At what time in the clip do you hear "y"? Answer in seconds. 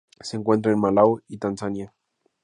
1.27-1.37